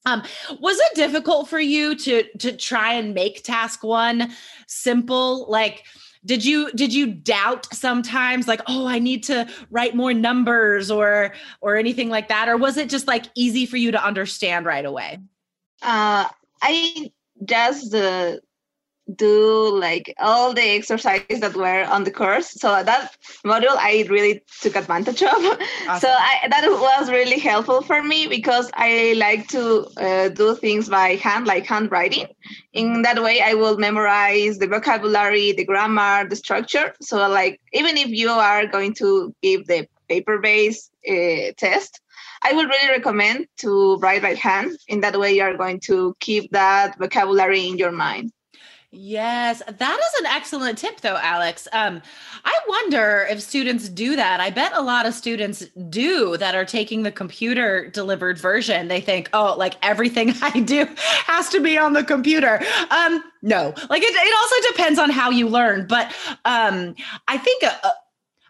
Um, 0.05 0.23
was 0.61 0.77
it 0.79 0.95
difficult 0.95 1.49
for 1.49 1.59
you 1.59 1.95
to 1.95 2.23
to 2.37 2.55
try 2.55 2.93
and 2.93 3.13
make 3.13 3.43
task 3.43 3.83
one 3.83 4.31
simple? 4.65 5.45
Like, 5.49 5.83
did 6.25 6.45
you 6.45 6.71
did 6.71 6.93
you 6.93 7.07
doubt 7.07 7.67
sometimes 7.73 8.47
like 8.47 8.61
oh 8.67 8.87
i 8.87 8.99
need 8.99 9.23
to 9.23 9.47
write 9.69 9.95
more 9.95 10.13
numbers 10.13 10.89
or 10.89 11.33
or 11.61 11.75
anything 11.75 12.09
like 12.09 12.29
that? 12.29 12.47
Or 12.47 12.57
was 12.57 12.77
it 12.77 12.89
just 12.89 13.07
like 13.07 13.25
easy 13.35 13.65
for 13.65 13.77
you 13.77 13.91
to 13.91 14.03
understand 14.03 14.65
right 14.65 14.85
away? 14.85 15.19
Uh 15.81 16.27
i 16.61 17.11
just 17.45 17.93
uh, 17.93 18.37
do 19.15 19.77
like 19.77 20.13
all 20.19 20.53
the 20.53 20.61
exercises 20.61 21.39
that 21.41 21.55
were 21.55 21.83
on 21.85 22.03
the 22.03 22.11
course. 22.11 22.51
So 22.51 22.83
that 22.83 23.15
module 23.45 23.75
I 23.77 24.05
really 24.09 24.41
took 24.61 24.75
advantage 24.75 25.21
of. 25.21 25.33
Awesome. 25.87 25.99
So 25.99 26.07
I, 26.07 26.47
that 26.49 26.65
was 26.69 27.09
really 27.09 27.39
helpful 27.39 27.81
for 27.81 28.01
me 28.01 28.27
because 28.27 28.71
I 28.73 29.13
like 29.17 29.47
to 29.49 29.87
uh, 29.97 30.29
do 30.29 30.55
things 30.55 30.87
by 30.87 31.15
hand, 31.15 31.45
like 31.45 31.65
handwriting. 31.65 32.27
In 32.71 33.01
that 33.01 33.21
way, 33.21 33.41
I 33.41 33.53
will 33.53 33.77
memorize 33.77 34.59
the 34.59 34.67
vocabulary, 34.67 35.51
the 35.51 35.65
grammar, 35.65 36.27
the 36.27 36.35
structure. 36.35 36.93
So 37.01 37.27
like 37.27 37.59
even 37.73 37.97
if 37.97 38.07
you 38.07 38.29
are 38.29 38.65
going 38.65 38.93
to 38.95 39.35
give 39.41 39.67
the 39.67 39.87
paper-based 40.07 40.91
uh, 41.09 41.51
test, 41.57 41.99
I 42.43 42.53
would 42.53 42.67
really 42.67 42.89
recommend 42.89 43.47
to 43.57 43.97
write 43.97 44.21
by 44.21 44.35
hand. 44.35 44.77
In 44.87 45.01
that 45.01 45.19
way, 45.19 45.33
you 45.33 45.43
are 45.43 45.57
going 45.57 45.79
to 45.81 46.15
keep 46.19 46.51
that 46.51 46.97
vocabulary 46.99 47.67
in 47.67 47.77
your 47.77 47.91
mind. 47.91 48.31
Yes, 48.95 49.63
that 49.65 49.99
is 49.99 50.19
an 50.19 50.27
excellent 50.27 50.77
tip, 50.77 51.01
though, 51.01 51.17
Alex. 51.17 51.67
Um, 51.73 51.99
I 52.45 52.59
wonder 52.67 53.25
if 53.27 53.41
students 53.41 53.89
do 53.89 54.15
that. 54.15 54.39
I 54.39 54.51
bet 54.51 54.71
a 54.75 54.83
lot 54.83 55.07
of 55.07 55.15
students 55.15 55.65
do 55.89 56.37
that 56.37 56.53
are 56.53 56.63
taking 56.63 57.01
the 57.01 57.11
computer 57.11 57.89
delivered 57.89 58.37
version. 58.37 58.89
They 58.89 59.01
think, 59.01 59.31
oh, 59.33 59.55
like 59.57 59.73
everything 59.81 60.33
I 60.43 60.59
do 60.59 60.87
has 61.25 61.49
to 61.49 61.59
be 61.59 61.75
on 61.75 61.93
the 61.93 62.03
computer. 62.03 62.61
Um, 62.91 63.23
no, 63.41 63.73
like 63.89 64.03
it, 64.03 64.13
it 64.13 64.35
also 64.41 64.71
depends 64.73 64.99
on 64.99 65.09
how 65.09 65.31
you 65.31 65.47
learn. 65.49 65.87
But 65.87 66.13
um, 66.45 66.93
I 67.27 67.39
think 67.39 67.63
a, 67.63 67.75
a, 67.83 67.93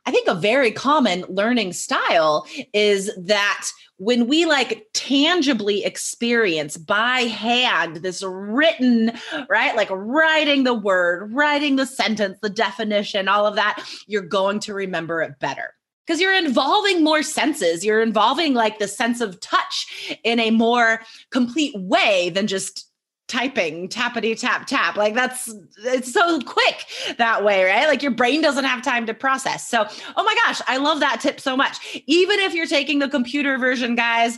I 0.06 0.12
think 0.12 0.28
a 0.28 0.36
very 0.36 0.72
common 0.72 1.24
learning 1.30 1.72
style 1.72 2.46
is 2.74 3.10
that 3.18 3.70
when 3.98 4.28
we 4.28 4.46
like 4.46 4.88
tangibly 4.94 5.86
experience 5.86 6.78
by 6.78 7.22
hand 7.22 7.98
this 7.98 8.24
written, 8.24 9.12
right? 9.50 9.76
Like 9.76 9.90
writing 9.92 10.64
the 10.64 10.74
word, 10.74 11.34
writing 11.34 11.76
the 11.76 11.86
sentence, 11.86 12.38
the 12.42 12.50
definition, 12.50 13.28
all 13.28 13.46
of 13.46 13.56
that, 13.56 13.84
you're 14.08 14.22
going 14.22 14.60
to 14.62 14.74
remember 14.74 15.22
it 15.22 15.40
better 15.40 15.74
because 16.06 16.20
you're 16.20 16.36
involving 16.36 17.04
more 17.04 17.24
senses. 17.24 17.86
You're 17.86 18.02
involving 18.02 18.54
like 18.54 18.80
the 18.80 18.88
sense 18.88 19.22
of 19.22 19.40
touch 19.40 20.18
in 20.24 20.40
a 20.40 20.52
more 20.52 21.02
complete 21.32 21.76
way 21.78 22.30
than 22.30 22.48
just 22.48 22.90
typing 23.28 23.88
tappity 23.88 24.40
tap 24.40 24.68
tap. 24.68 24.96
Like 24.96 25.14
that's 25.14 25.54
it's 25.78 26.12
so 26.12 26.40
quick 26.42 26.86
that 27.18 27.44
way 27.44 27.64
right? 27.64 27.88
Like 27.88 28.04
your 28.04 28.12
brain 28.12 28.42
doesn't 28.42 28.66
have 28.66 28.82
time 28.82 29.06
to 29.06 29.14
process. 29.14 29.68
So 29.68 29.86
oh 30.18 30.24
my 30.24 30.36
gosh 30.46 30.62
i 30.68 30.78
love 30.78 31.00
that 31.00 31.20
tip 31.22 31.40
so 31.40 31.56
much. 31.56 32.04
Even 32.06 32.40
if 32.40 32.54
you're 32.54 32.68
taking 32.68 33.00
the 33.00 33.10
computer 33.10 33.58
version 33.58 33.96
guys 33.96 34.38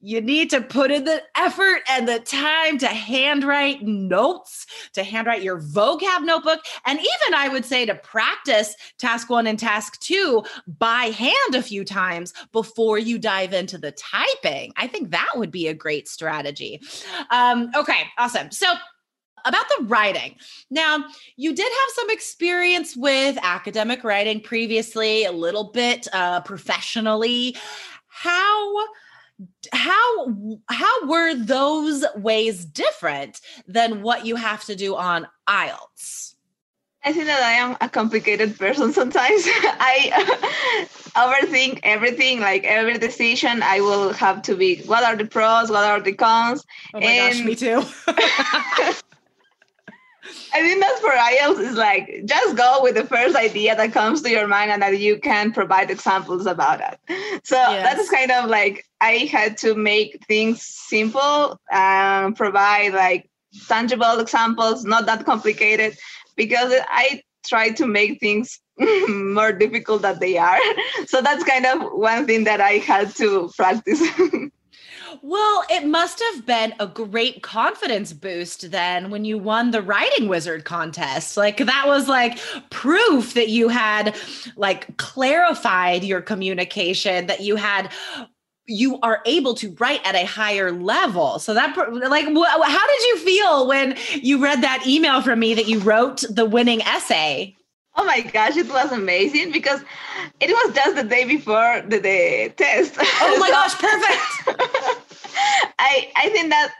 you 0.00 0.20
need 0.20 0.50
to 0.50 0.60
put 0.60 0.90
in 0.90 1.04
the 1.04 1.22
effort 1.36 1.80
and 1.88 2.06
the 2.06 2.18
time 2.20 2.78
to 2.78 2.86
handwrite 2.86 3.82
notes, 3.82 4.66
to 4.92 5.02
handwrite 5.02 5.42
your 5.42 5.60
vocab 5.60 6.22
notebook, 6.22 6.60
and 6.84 6.98
even 6.98 7.34
I 7.34 7.48
would 7.48 7.64
say 7.64 7.86
to 7.86 7.94
practice 7.94 8.74
task 8.98 9.30
one 9.30 9.46
and 9.46 9.58
task 9.58 9.98
two 10.00 10.44
by 10.66 11.04
hand 11.04 11.54
a 11.54 11.62
few 11.62 11.84
times 11.84 12.34
before 12.52 12.98
you 12.98 13.18
dive 13.18 13.52
into 13.52 13.78
the 13.78 13.92
typing. 13.92 14.72
I 14.76 14.86
think 14.86 15.10
that 15.10 15.30
would 15.34 15.50
be 15.50 15.68
a 15.68 15.74
great 15.74 16.08
strategy. 16.08 16.80
Um, 17.30 17.70
okay, 17.74 18.02
awesome. 18.18 18.50
So, 18.50 18.74
about 19.44 19.66
the 19.78 19.84
writing. 19.84 20.34
Now, 20.70 21.04
you 21.36 21.54
did 21.54 21.70
have 21.72 21.90
some 21.94 22.10
experience 22.10 22.96
with 22.96 23.38
academic 23.42 24.02
writing 24.02 24.40
previously, 24.40 25.24
a 25.24 25.30
little 25.30 25.70
bit 25.70 26.08
uh, 26.12 26.40
professionally. 26.40 27.56
How 28.08 28.86
how 29.72 30.58
how 30.68 31.06
were 31.06 31.34
those 31.34 32.04
ways 32.16 32.64
different 32.64 33.40
than 33.66 34.02
what 34.02 34.24
you 34.24 34.36
have 34.36 34.64
to 34.64 34.76
do 34.76 34.96
on 34.96 35.26
IELTS? 35.48 36.34
I 37.04 37.12
think 37.12 37.26
that 37.26 37.40
I 37.40 37.52
am 37.52 37.76
a 37.80 37.88
complicated 37.88 38.58
person 38.58 38.92
sometimes. 38.92 39.44
I 39.46 40.86
overthink 41.14 41.80
everything, 41.84 42.40
like 42.40 42.64
every 42.64 42.98
decision 42.98 43.62
I 43.62 43.80
will 43.80 44.12
have 44.14 44.42
to 44.42 44.56
be 44.56 44.82
what 44.86 45.04
are 45.04 45.14
the 45.14 45.26
pros, 45.26 45.70
what 45.70 45.84
are 45.84 46.00
the 46.00 46.12
cons. 46.12 46.64
Oh 46.94 47.00
my 47.00 47.06
and 47.06 47.34
gosh, 47.34 47.44
me 47.44 47.54
too. 47.54 47.82
I 50.52 50.62
think 50.62 50.80
that's 50.80 51.00
for 51.00 51.10
IELTS 51.10 51.60
is 51.60 51.76
like 51.76 52.22
just 52.24 52.56
go 52.56 52.80
with 52.82 52.94
the 52.94 53.04
first 53.04 53.36
idea 53.36 53.76
that 53.76 53.92
comes 53.92 54.22
to 54.22 54.30
your 54.30 54.46
mind 54.46 54.70
and 54.70 54.82
that 54.82 54.98
you 54.98 55.18
can 55.18 55.52
provide 55.52 55.90
examples 55.90 56.46
about 56.46 56.80
it. 56.80 56.98
So 57.44 57.56
yes. 57.56 57.82
that 57.82 57.98
is 57.98 58.10
kind 58.10 58.30
of 58.30 58.48
like 58.48 58.86
I 59.00 59.28
had 59.30 59.58
to 59.58 59.74
make 59.74 60.24
things 60.26 60.62
simple 60.62 61.60
and 61.70 62.36
provide 62.36 62.94
like 62.94 63.28
tangible 63.68 64.18
examples, 64.18 64.84
not 64.84 65.06
that 65.06 65.24
complicated, 65.26 65.96
because 66.36 66.72
I 66.88 67.22
try 67.46 67.70
to 67.70 67.86
make 67.86 68.20
things 68.20 68.60
more 69.08 69.52
difficult 69.52 70.02
than 70.02 70.18
they 70.18 70.38
are. 70.38 70.58
So 71.06 71.20
that's 71.20 71.44
kind 71.44 71.66
of 71.66 71.92
one 71.92 72.26
thing 72.26 72.44
that 72.44 72.60
I 72.60 72.72
had 72.72 73.14
to 73.16 73.50
practice. 73.56 74.02
Well, 75.28 75.64
it 75.68 75.84
must 75.84 76.22
have 76.22 76.46
been 76.46 76.72
a 76.78 76.86
great 76.86 77.42
confidence 77.42 78.12
boost 78.12 78.70
then 78.70 79.10
when 79.10 79.24
you 79.24 79.38
won 79.38 79.72
the 79.72 79.82
writing 79.82 80.28
wizard 80.28 80.64
contest. 80.64 81.36
Like 81.36 81.56
that 81.56 81.82
was 81.88 82.06
like 82.06 82.38
proof 82.70 83.34
that 83.34 83.48
you 83.48 83.66
had 83.66 84.14
like 84.54 84.96
clarified 84.98 86.04
your 86.04 86.20
communication, 86.20 87.26
that 87.26 87.40
you 87.40 87.56
had 87.56 87.90
you 88.68 89.00
are 89.00 89.20
able 89.26 89.54
to 89.54 89.74
write 89.80 90.00
at 90.04 90.14
a 90.14 90.24
higher 90.24 90.70
level. 90.70 91.40
So 91.40 91.54
that 91.54 91.76
like 91.76 92.26
wh- 92.26 92.70
how 92.70 92.86
did 92.86 93.02
you 93.08 93.18
feel 93.18 93.66
when 93.66 93.96
you 94.12 94.40
read 94.40 94.62
that 94.62 94.86
email 94.86 95.22
from 95.22 95.40
me 95.40 95.54
that 95.54 95.66
you 95.66 95.80
wrote 95.80 96.22
the 96.30 96.44
winning 96.44 96.82
essay? 96.82 97.56
Oh 97.96 98.04
my 98.04 98.20
gosh, 98.20 98.56
it 98.56 98.68
was 98.68 98.92
amazing 98.92 99.50
because 99.50 99.80
it 100.38 100.50
was 100.50 100.72
just 100.72 100.94
the 100.94 101.02
day 101.02 101.24
before 101.24 101.82
the, 101.88 101.98
the 101.98 102.54
test. 102.56 102.94
Oh 102.96 103.38
my 103.40 103.48
gosh, 103.50 103.74
perfect. 103.74 105.02
I 105.78 106.12
I 106.16 106.28
think 106.30 106.50
that 106.50 106.72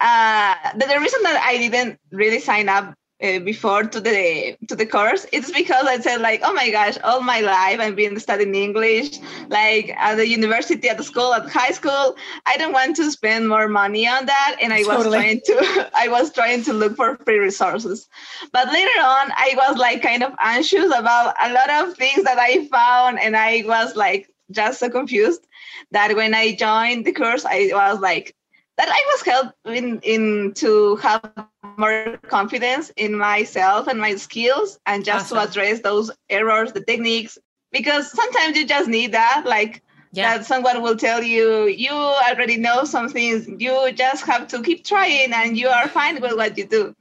uh, 0.00 0.78
the, 0.78 0.86
the 0.86 1.00
reason 1.00 1.22
that 1.24 1.42
I 1.44 1.58
didn't 1.58 1.98
really 2.10 2.40
sign 2.40 2.68
up 2.68 2.94
uh, 3.22 3.38
before 3.40 3.82
to 3.82 4.00
the 4.00 4.56
to 4.66 4.74
the 4.74 4.86
course 4.86 5.26
it's 5.30 5.50
because 5.50 5.86
i 5.86 5.98
said 5.98 6.22
like 6.22 6.40
oh 6.42 6.54
my 6.54 6.70
gosh 6.70 6.96
all 7.04 7.20
my 7.20 7.40
life 7.40 7.78
i've 7.78 7.94
been 7.94 8.18
studying 8.18 8.54
english 8.54 9.18
like 9.48 9.90
at 9.98 10.14
the 10.14 10.26
university 10.26 10.88
at 10.88 10.96
the 10.96 11.04
school 11.04 11.34
at 11.34 11.46
high 11.50 11.70
school 11.70 12.16
i 12.46 12.56
don't 12.56 12.72
want 12.72 12.96
to 12.96 13.10
spend 13.10 13.46
more 13.46 13.68
money 13.68 14.08
on 14.08 14.24
that 14.24 14.56
and 14.62 14.72
i 14.72 14.82
totally. 14.82 15.04
was 15.04 15.14
trying 15.14 15.40
to 15.44 15.90
i 15.94 16.08
was 16.08 16.32
trying 16.32 16.62
to 16.62 16.72
look 16.72 16.96
for 16.96 17.16
free 17.16 17.38
resources 17.38 18.08
but 18.52 18.66
later 18.68 19.00
on 19.00 19.30
i 19.36 19.52
was 19.54 19.76
like 19.76 20.00
kind 20.00 20.22
of 20.22 20.32
anxious 20.40 20.86
about 20.86 21.34
a 21.42 21.52
lot 21.52 21.68
of 21.68 21.94
things 21.98 22.24
that 22.24 22.38
i 22.38 22.66
found 22.68 23.20
and 23.20 23.36
i 23.36 23.62
was 23.66 23.96
like 23.96 24.29
just 24.50 24.80
so 24.80 24.88
confused 24.88 25.46
that 25.90 26.14
when 26.16 26.34
i 26.34 26.54
joined 26.54 27.04
the 27.04 27.12
course 27.12 27.44
i 27.44 27.70
was 27.72 28.00
like 28.00 28.34
that 28.80 28.88
I 28.88 29.02
was 29.12 29.22
helping 29.22 30.00
in 30.02 30.54
to 30.54 30.96
have 30.96 31.30
more 31.76 32.18
confidence 32.28 32.90
in 32.96 33.14
myself 33.14 33.88
and 33.88 34.00
my 34.00 34.16
skills 34.16 34.78
and 34.86 35.04
just 35.04 35.26
awesome. 35.26 35.36
to 35.36 35.50
address 35.50 35.80
those 35.80 36.10
errors, 36.30 36.72
the 36.72 36.80
techniques, 36.80 37.36
because 37.72 38.10
sometimes 38.10 38.56
you 38.56 38.66
just 38.66 38.88
need 38.88 39.12
that, 39.12 39.42
like 39.44 39.82
yeah. 40.12 40.38
that 40.38 40.46
someone 40.46 40.80
will 40.80 40.96
tell 40.96 41.22
you, 41.22 41.66
you 41.66 41.92
already 41.92 42.56
know 42.56 42.84
some 42.84 43.10
things, 43.10 43.46
you 43.58 43.92
just 43.92 44.24
have 44.24 44.48
to 44.48 44.62
keep 44.62 44.82
trying 44.82 45.30
and 45.34 45.58
you 45.58 45.68
are 45.68 45.88
fine 45.88 46.18
with 46.22 46.34
what 46.34 46.56
you 46.56 46.66
do. 46.66 46.94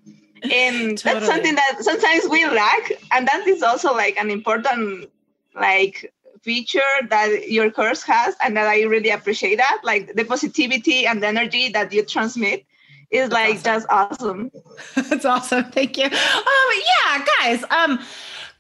And 0.44 0.98
totally. 0.98 1.20
that's 1.20 1.26
something 1.28 1.56
that 1.56 1.78
sometimes 1.80 2.26
we 2.30 2.46
lack. 2.46 2.92
And 3.14 3.26
that 3.26 3.48
is 3.48 3.64
also 3.64 3.94
like 3.94 4.18
an 4.18 4.30
important 4.30 5.10
like 5.56 6.14
feature 6.42 6.80
that 7.10 7.50
your 7.50 7.72
course 7.72 8.04
has 8.04 8.36
and 8.44 8.56
that 8.58 8.68
I 8.68 8.84
really 8.84 9.10
appreciate 9.10 9.58
that. 9.58 9.82
Like 9.84 10.16
the 10.16 10.24
positivity 10.24 11.06
and 11.06 11.22
the 11.22 11.28
energy 11.28 11.70
that 11.70 11.92
you 11.92 12.06
transmit 12.06 12.66
is 13.12 13.32
like 13.32 13.62
That's 13.62 13.86
awesome. 13.90 14.52
just 14.52 14.66
awesome. 14.96 15.10
That's 15.10 15.26
awesome. 15.26 15.72
Thank 15.72 15.98
you. 15.98 16.06
Um 16.06 16.12
yeah, 16.12 17.26
guys. 17.40 17.64
Um 17.70 18.00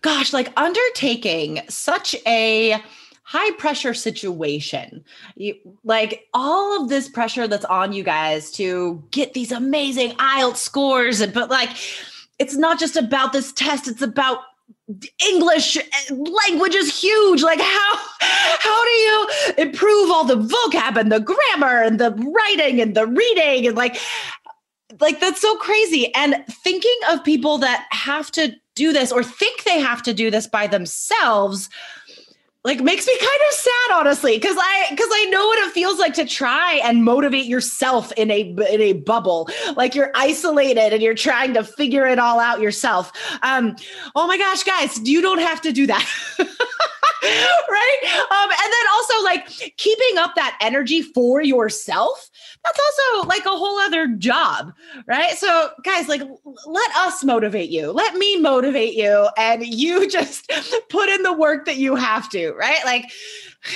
gosh, 0.02 0.34
like 0.34 0.52
undertaking 0.58 1.62
such 1.70 2.16
a 2.26 2.82
high 3.24 3.52
pressure 3.58 3.94
situation. 3.94 5.04
You, 5.36 5.56
like 5.84 6.28
all 6.34 6.82
of 6.82 6.90
this 6.90 7.08
pressure 7.08 7.48
that's 7.48 7.66
on 7.66 7.94
you 7.94 8.04
guys 8.04 8.50
to 8.54 9.04
get 9.12 9.34
these 9.34 9.52
amazing 9.52 10.12
IELTS 10.14 10.58
scores 10.58 11.22
and 11.22 11.32
but 11.32 11.50
like 11.50 11.70
it's 12.40 12.56
not 12.56 12.80
just 12.80 12.96
about 12.96 13.34
this 13.34 13.52
test, 13.52 13.88
it's 13.88 14.02
about 14.02 14.40
English 15.28 15.78
eh, 15.78 15.84
language 16.48 16.76
is 16.76 17.02
huge. 17.02 17.44
Like 17.44 17.62
how 17.62 17.96
how 18.22 18.84
do 18.84 18.90
you 18.90 19.30
improve 19.58 20.12
all 20.12 20.24
the 20.24 20.36
vocab 20.36 20.98
and 20.98 21.12
the 21.12 21.20
grammar 21.20 21.82
and 21.84 22.00
the 22.00 22.12
writing 22.12 22.82
and 22.82 22.96
the 22.96 23.06
reading 23.06 23.68
and 23.68 23.78
like 23.78 24.00
like 25.00 25.20
that's 25.20 25.42
so 25.42 25.56
crazy. 25.58 26.14
And 26.16 26.44
thinking 26.64 26.98
of 27.12 27.24
people 27.24 27.58
that 27.60 27.86
have 27.92 28.32
to 28.32 28.54
do 28.76 28.92
this 28.92 29.12
or 29.12 29.24
think 29.24 29.64
they 29.64 29.80
have 29.80 30.02
to 30.04 30.14
do 30.14 30.32
this 30.32 30.48
by 30.48 30.66
themselves 30.66 31.70
like 32.64 32.82
makes 32.82 33.08
me 33.08 33.18
kind 33.18 33.42
of 33.50 33.54
sad 33.54 33.92
honestly 33.94 34.36
because 34.36 34.58
i 34.60 34.88
because 34.90 35.08
i 35.12 35.26
know 35.26 35.46
what 35.46 35.60
it 35.60 35.72
feels 35.72 35.98
like 35.98 36.14
to 36.14 36.26
try 36.26 36.82
and 36.84 37.04
motivate 37.06 37.46
yourself 37.46 38.12
in 38.14 38.30
a 38.32 38.42
in 38.42 38.82
a 38.82 38.94
bubble. 38.94 39.50
Like 39.76 39.96
you're 39.96 40.12
isolated 40.16 40.94
and 40.94 41.02
you're 41.02 41.16
trying 41.16 41.54
to 41.54 41.64
figure 41.64 42.06
it 42.06 42.20
all 42.20 42.40
out 42.40 42.60
yourself. 42.60 43.12
Um 43.42 43.76
oh 44.16 44.28
my 44.28 44.38
gosh 44.38 44.64
guys 44.64 45.00
you 45.08 45.22
don't 45.22 45.40
have 45.40 45.62
to 45.62 45.72
do 45.72 45.88
that 45.88 46.08
right? 47.70 48.28
Um 48.32 48.50
and 48.50 48.74
then 48.74 48.88
also 48.94 49.24
like 49.24 49.48
keeping 49.78 50.18
up 50.18 50.36
that 50.36 50.58
energy 50.62 51.02
for 51.02 51.42
yourself 51.42 52.30
that's 52.64 52.80
also 52.80 53.28
like 53.28 53.46
a 53.46 53.50
whole 53.50 53.80
other 53.80 54.08
job 54.08 54.74
right? 55.08 55.38
So 55.38 55.70
guys 55.84 56.08
like 56.08 56.22
let 56.66 56.92
us 56.98 57.24
motivate 57.24 57.70
you. 57.70 57.92
Let 57.92 58.16
me 58.16 58.38
motivate 58.38 58.96
you 58.96 59.28
and 59.38 59.66
you 59.66 60.10
just 60.12 60.52
put 60.90 61.10
in 61.10 61.24
the 61.24 61.34
work 61.34 61.66
that 61.66 61.78
you 61.78 61.96
have 61.96 62.30
to 62.30 62.52
right? 62.54 62.84
Like 62.86 63.12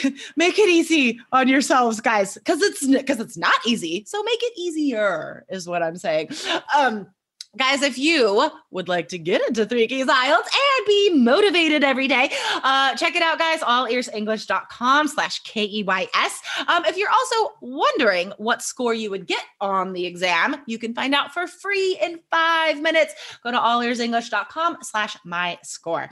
make 0.36 0.58
it 0.58 0.70
easy 0.70 1.20
on 1.32 1.48
yourselves 1.48 2.00
guys 2.02 2.36
because 2.36 2.62
it's 2.62 2.88
because 2.88 3.20
it's 3.20 3.38
not 3.38 3.56
easy 3.66 4.04
so 4.08 4.24
make 4.24 4.40
it 4.42 4.54
easier 4.58 5.46
is 5.50 5.68
what 5.68 5.84
i'm 5.84 5.98
saying. 5.98 6.30
Um 6.76 7.08
Guys, 7.56 7.84
if 7.84 8.00
you 8.00 8.50
would 8.72 8.88
like 8.88 9.10
to 9.10 9.20
get 9.20 9.40
into 9.48 9.64
Three 9.64 9.88
Keys 9.88 10.08
IELTS 10.08 10.48
and 10.48 10.88
be 10.88 11.14
motivated 11.14 11.84
every 11.84 12.08
day, 12.08 12.32
uh, 12.64 12.96
check 12.96 13.16
it 13.16 13.22
out, 13.22 13.38
guys, 13.38 13.60
allearsenglish.com 13.60 15.08
slash 15.08 15.40
K-E-Y-S. 15.44 16.42
Um, 16.68 16.84
if 16.86 16.98
you're 16.98 17.12
also 17.12 17.54
wondering 17.62 18.34
what 18.38 18.64
score 18.64 18.96
you 18.96 19.12
would 19.12 19.28
get 19.28 19.44
on 19.62 19.94
the 19.94 20.08
exam, 20.08 20.56
you 20.66 20.80
can 20.80 20.96
find 20.96 21.14
out 21.14 21.32
for 21.32 21.46
free 21.46 21.96
in 22.02 22.20
five 22.32 22.82
minutes. 22.82 23.14
Go 23.44 23.52
to 23.52 23.58
allearsenglish.com 23.60 24.78
slash 24.82 25.16
my 25.24 25.60
score. 25.62 26.10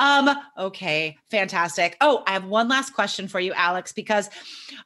Um, 0.00 0.28
okay, 0.58 1.16
fantastic. 1.30 1.98
Oh, 2.00 2.24
I 2.26 2.32
have 2.32 2.46
one 2.46 2.66
last 2.66 2.94
question 2.94 3.28
for 3.28 3.38
you, 3.38 3.52
Alex, 3.52 3.92
because 3.92 4.28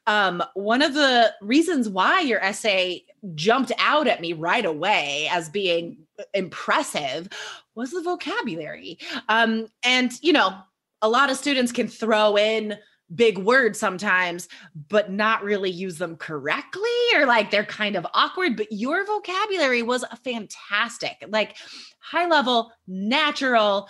um, 0.07 0.43
one 0.53 0.83
of 0.83 0.93
the 0.93 1.33
reasons 1.41 1.89
why 1.89 2.21
your 2.21 2.45
essay 2.45 3.07
jumped 3.35 3.73
out 3.79 4.07
at 4.07 4.21
me 4.21 4.35
right 4.35 4.67
away 4.67 5.29
as 5.33 5.49
being 5.49 5.94
impressive 6.33 7.29
was 7.75 7.91
the 7.91 8.03
vocabulary. 8.03 8.99
Um, 9.29 9.67
and, 9.85 10.13
you 10.23 10.33
know, 10.33 10.55
a 11.03 11.09
lot 11.09 11.31
of 11.31 11.37
students 11.37 11.73
can 11.73 11.89
throw 11.89 12.37
in 12.37 12.77
big 13.15 13.39
words 13.39 13.79
sometimes, 13.79 14.49
but 14.89 15.11
not 15.11 15.45
really 15.45 15.71
use 15.71 15.99
them 15.99 16.17
correctly, 16.17 16.91
or 17.15 17.27
like 17.27 17.51
they're 17.51 17.65
kind 17.65 17.97
of 17.97 18.07
awkward. 18.15 18.57
But 18.57 18.73
your 18.73 19.05
vocabulary 19.05 19.83
was 19.83 20.05
fantastic, 20.23 21.25
like 21.29 21.57
high 22.01 22.29
level, 22.29 22.73
natural. 22.87 23.89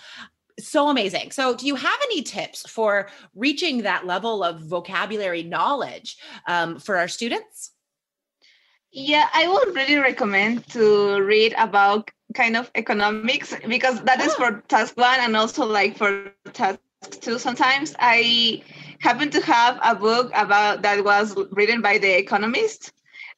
So 0.59 0.89
amazing. 0.89 1.33
So, 1.33 1.55
do 1.55 1.67
you 1.67 1.75
have 1.75 1.99
any 2.05 2.23
tips 2.23 2.69
for 2.69 3.09
reaching 3.35 3.83
that 3.83 4.07
level 4.07 4.45
of 4.45 4.61
vocabulary 4.61 5.43
knowledge 5.43 6.17
um, 6.47 6.79
for 6.79 6.97
our 6.97 7.09
students? 7.09 7.74
Yeah, 8.97 9.29
I 9.35 9.49
would 9.49 9.75
really 9.75 9.97
recommend 9.97 10.69
to 10.69 11.21
read 11.21 11.53
about 11.59 12.13
kind 12.33 12.57
of 12.57 12.71
economics 12.77 13.53
because 13.67 14.01
that 14.05 14.21
is 14.21 14.33
for 14.35 14.63
task 14.69 14.97
one 14.97 15.19
and 15.19 15.37
also 15.37 15.67
like 15.67 15.97
for 15.97 16.31
task 16.53 16.79
two. 17.21 17.41
Sometimes 17.41 17.97
I 17.99 18.63
happen 19.01 19.31
to 19.31 19.41
have 19.41 19.81
a 19.83 19.97
book 19.97 20.31
about 20.33 20.83
that 20.83 21.03
was 21.03 21.35
written 21.51 21.83
by 21.83 21.99
the 21.99 22.17
economist 22.17 22.93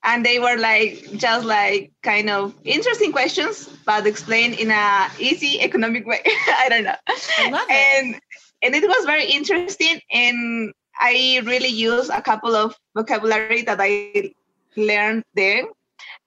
and 0.05 0.27
they 0.27 0.39
were 0.39 0.59
like 0.59 1.03
just 1.17 1.47
like 1.47 1.91
kind 2.03 2.29
of 2.29 2.55
interesting 2.63 3.11
questions 3.11 3.71
but 3.87 4.07
explained 4.07 4.61
in 4.61 4.71
a 4.71 5.09
easy 5.19 5.61
economic 5.63 6.07
way 6.07 6.21
i 6.59 6.69
don't 6.69 6.85
know 6.85 6.95
I 7.39 7.51
love 7.51 7.67
and 7.71 8.15
it. 8.15 8.23
and 8.63 8.75
it 8.75 8.87
was 8.87 9.07
very 9.07 9.25
interesting 9.25 10.01
and 10.13 10.73
i 11.01 11.41
really 11.45 11.69
used 11.69 12.11
a 12.11 12.23
couple 12.23 12.55
of 12.55 12.77
vocabulary 12.95 13.63
that 13.63 13.79
i 13.81 14.33
learned 14.77 15.23
there 15.35 15.65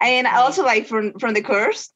and 0.02 0.28
also 0.28 0.64
like 0.64 0.88
from 0.88 1.14
from 1.20 1.34
the 1.34 1.42
course 1.42 1.92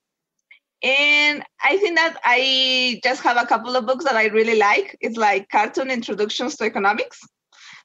and 0.83 1.43
i 1.63 1.77
think 1.77 1.95
that 1.95 2.17
i 2.23 2.99
just 3.03 3.21
have 3.21 3.37
a 3.37 3.45
couple 3.45 3.75
of 3.75 3.85
books 3.85 4.05
that 4.05 4.15
i 4.15 4.25
really 4.27 4.57
like 4.57 4.97
it's 5.01 5.17
like 5.17 5.49
cartoon 5.49 5.89
introductions 5.89 6.55
to 6.55 6.65
economics 6.65 7.19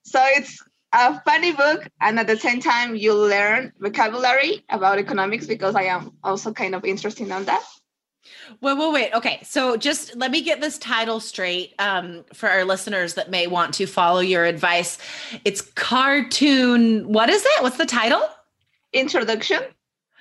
so 0.04 0.20
it's 0.36 0.62
a 0.92 1.20
funny 1.20 1.52
book 1.52 1.86
and 2.00 2.18
at 2.18 2.26
the 2.26 2.36
same 2.36 2.60
time 2.60 2.96
you 2.96 3.14
learn 3.14 3.72
vocabulary 3.78 4.64
about 4.70 4.98
economics 4.98 5.46
because 5.46 5.74
i 5.74 5.82
am 5.82 6.10
also 6.24 6.52
kind 6.52 6.74
of 6.74 6.84
interested 6.84 7.30
on 7.30 7.44
that 7.44 7.64
Wait, 8.60 8.76
wait, 8.76 8.92
wait. 8.92 9.14
Okay. 9.14 9.40
So 9.42 9.76
just 9.76 10.16
let 10.16 10.30
me 10.30 10.42
get 10.42 10.60
this 10.60 10.78
title 10.78 11.20
straight 11.20 11.74
um, 11.78 12.24
for 12.32 12.48
our 12.48 12.64
listeners 12.64 13.14
that 13.14 13.30
may 13.30 13.46
want 13.46 13.74
to 13.74 13.86
follow 13.86 14.20
your 14.20 14.44
advice. 14.44 14.98
It's 15.44 15.60
cartoon. 15.60 17.10
What 17.10 17.30
is 17.30 17.42
it? 17.44 17.62
What's 17.62 17.76
the 17.76 17.86
title? 17.86 18.22
Introduction 18.92 19.60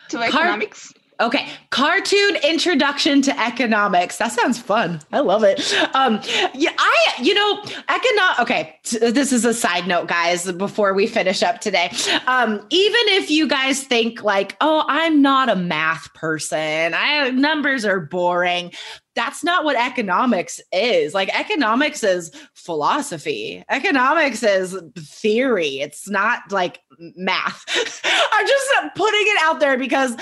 to 0.10 0.20
economics. 0.20 0.94
Okay, 1.20 1.48
cartoon 1.72 2.36
introduction 2.44 3.22
to 3.24 3.40
economics. 3.40 4.18
That 4.18 4.32
sounds 4.32 4.60
fun. 4.60 5.00
I 5.12 5.20
love 5.20 5.44
it. 5.44 5.60
Um, 5.96 6.22
yeah, 6.54 6.72
I, 6.78 7.14
you 7.20 7.34
know, 7.34 7.64
economic. 7.90 8.40
Okay, 8.40 8.76
this 9.02 9.34
is 9.34 9.44
a 9.44 9.54
side 9.54 9.88
note, 9.88 10.08
guys. 10.08 10.52
Before 10.52 10.94
we 10.94 11.08
finish 11.08 11.42
up 11.42 11.60
today, 11.60 11.92
um, 12.28 12.66
even 12.70 13.02
if 13.08 13.32
you 13.32 13.48
guys 13.48 13.84
think 13.84 14.24
like, 14.24 14.56
oh, 14.62 14.86
I'm 14.88 15.22
not 15.22 15.50
a 15.50 15.56
math 15.56 16.14
person, 16.14 16.94
I 16.94 17.32
numbers 17.32 17.84
are 17.84 18.00
boring 18.00 18.72
that's 19.18 19.44
not 19.44 19.66
what 19.66 19.76
economics 19.76 20.62
is. 20.72 21.16
Like 21.16 21.38
economics 21.38 22.04
is 22.04 22.32
philosophy. 22.54 23.64
Economics 23.68 24.44
is 24.44 24.80
theory. 24.96 25.80
It's 25.80 26.08
not 26.08 26.52
like 26.52 26.82
math. 27.00 27.66
I'm 28.32 28.48
just 28.48 28.96
putting 28.96 29.24
it 29.24 29.38
out 29.42 29.60
there 29.60 29.76
because 29.76 30.16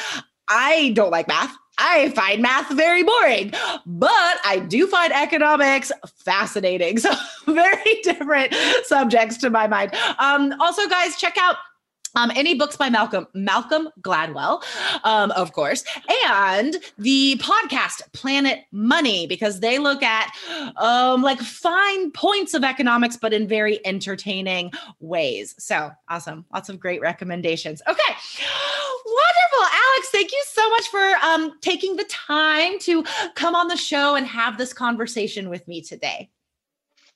I 0.50 0.92
don't 0.96 1.12
like 1.12 1.28
math. 1.28 1.56
I 1.78 2.10
find 2.12 2.42
math 2.42 2.72
very 2.72 3.04
boring, 3.04 3.52
but 3.86 4.38
I 4.46 4.64
do 4.68 4.88
find 4.88 5.12
economics 5.12 5.92
fascinating. 6.24 6.98
So, 7.06 7.12
very 7.48 8.02
different 8.04 8.56
subjects 8.86 9.38
to 9.38 9.50
my 9.50 9.68
mind. 9.68 9.94
Um, 10.18 10.56
also, 10.60 10.88
guys, 10.88 11.18
check 11.18 11.36
out 11.40 11.58
Um, 12.16 12.32
any 12.36 12.56
books 12.56 12.78
by 12.78 12.90
Malcolm 12.90 13.28
Malcolm 13.34 13.90
Gladwell, 14.02 14.64
um, 15.04 15.32
of 15.32 15.54
course, 15.54 15.84
and 16.28 16.78
the 16.98 17.38
podcast 17.38 18.02
Planet 18.14 18.60
Money 18.72 19.28
because 19.28 19.60
they 19.60 19.80
look 19.80 20.04
at 20.04 20.32
um, 20.78 21.22
like 21.22 21.40
fine 21.40 22.12
points 22.12 22.54
of 22.54 22.64
economics, 22.64 23.18
but 23.18 23.34
in 23.34 23.48
very 23.48 23.86
entertaining 23.86 24.72
ways. 25.00 25.56
So 25.58 25.92
awesome! 26.10 26.46
Lots 26.54 26.70
of 26.70 26.80
great 26.80 27.02
recommendations. 27.02 27.82
Okay, 27.88 28.14
wonderful, 29.06 29.66
Alex. 29.74 30.10
Thank 30.12 30.32
you 30.32 30.44
so 30.48 30.70
much 30.70 30.88
for 30.88 31.12
um, 31.24 31.54
taking 31.62 31.96
the 31.96 32.06
time 32.06 32.80
to 32.80 33.04
come 33.36 33.56
on 33.56 33.68
the 33.68 33.78
show 33.78 34.16
and 34.16 34.26
have 34.26 34.58
this 34.58 34.74
conversation 34.74 35.50
with 35.50 35.68
me 35.68 35.82
today. 35.82 36.30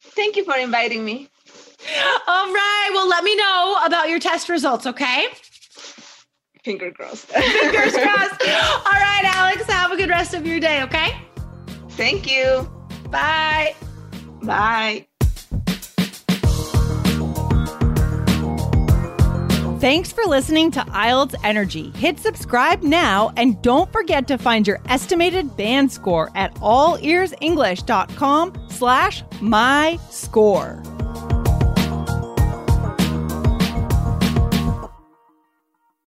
Thank 0.01 0.35
you 0.35 0.45
for 0.45 0.55
inviting 0.55 1.03
me. 1.03 1.29
All 2.27 2.53
right. 2.53 2.89
Well, 2.93 3.07
let 3.07 3.23
me 3.23 3.35
know 3.35 3.79
about 3.85 4.09
your 4.09 4.19
test 4.19 4.49
results, 4.49 4.85
okay? 4.85 5.27
Finger 6.63 6.91
crossed. 6.91 7.25
Fingers 7.27 7.93
crossed. 7.93 8.41
All 8.41 8.91
right, 8.91 9.21
Alex, 9.23 9.63
have 9.63 9.91
a 9.91 9.97
good 9.97 10.09
rest 10.09 10.33
of 10.33 10.45
your 10.45 10.59
day, 10.59 10.81
okay? 10.83 11.15
Thank 11.91 12.29
you. 12.29 12.69
Bye. 13.09 13.75
Bye. 14.43 15.05
Thanks 19.79 20.11
for 20.11 20.25
listening 20.25 20.71
to 20.71 20.81
IELTS 20.81 21.35
Energy. 21.41 21.91
Hit 21.91 22.19
subscribe 22.19 22.83
now 22.83 23.31
and 23.37 23.61
don't 23.61 23.89
forget 23.93 24.27
to 24.27 24.37
find 24.37 24.67
your 24.67 24.81
estimated 24.89 25.55
band 25.55 25.89
score 25.89 26.29
at 26.35 26.53
allearsenglish.com 26.55 28.67
slash 28.69 29.23
my 29.39 29.97
score. 30.09 30.83